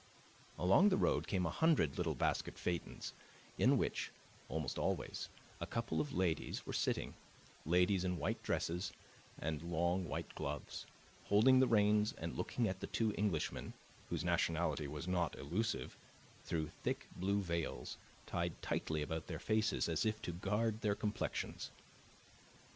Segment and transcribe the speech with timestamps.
[0.57, 3.13] Along the road came a hundred little basket phaetons,
[3.59, 4.11] in which,
[4.49, 7.13] almost always, a couple of ladies were sitting
[7.67, 8.93] ladies in white dresses
[9.37, 10.87] and long white gloves,
[11.25, 13.73] holding the reins and looking at the two Englishmen,
[14.09, 15.95] whose nationality was not elusive,
[16.45, 21.69] through thick blue veils tied tightly about their faces as if to guard their complexions.